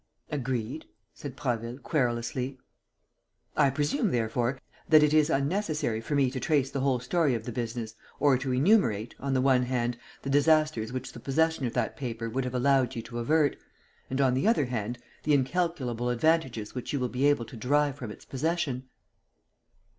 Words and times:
"Agreed," 0.31 0.85
said 1.13 1.37
Prasville, 1.37 1.77
querulously. 1.77 2.57
"I 3.55 3.69
presume, 3.69 4.09
therefore, 4.09 4.57
that 4.89 5.03
it 5.03 5.13
is 5.13 5.29
unnecessary 5.29 6.01
for 6.01 6.15
me 6.15 6.31
to 6.31 6.39
trace 6.39 6.71
the 6.71 6.79
whole 6.79 6.99
story 6.99 7.35
of 7.35 7.43
the 7.45 7.51
business 7.51 7.93
or 8.19 8.35
to 8.39 8.51
enumerate, 8.51 9.13
on 9.19 9.35
the 9.35 9.41
one 9.41 9.61
hand, 9.61 9.99
the 10.23 10.29
disasters 10.31 10.91
which 10.91 11.13
the 11.13 11.19
possession 11.19 11.67
of 11.67 11.73
that 11.73 11.95
paper 11.97 12.31
would 12.31 12.45
have 12.45 12.55
allowed 12.55 12.95
you 12.95 13.03
to 13.03 13.19
avert 13.19 13.57
and, 14.09 14.19
on 14.19 14.33
the 14.33 14.47
other 14.47 14.65
hand, 14.65 14.97
the 15.21 15.35
incalculable 15.35 16.09
advantages 16.09 16.73
which 16.73 16.91
you 16.91 16.99
will 16.99 17.07
be 17.07 17.27
able 17.27 17.45
to 17.45 17.55
derive 17.55 17.95
from 17.95 18.09
its 18.09 18.25
possession?" 18.25 18.89